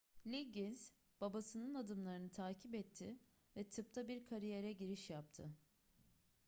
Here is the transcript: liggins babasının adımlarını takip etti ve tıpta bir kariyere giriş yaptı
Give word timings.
liggins 0.25 0.91
babasının 1.21 1.73
adımlarını 1.73 2.29
takip 2.29 2.75
etti 2.75 3.19
ve 3.57 3.63
tıpta 3.69 4.07
bir 4.07 4.25
kariyere 4.25 4.71
giriş 4.73 5.09
yaptı 5.09 5.49